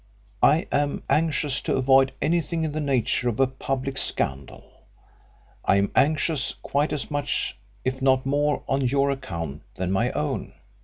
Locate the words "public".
3.45-3.99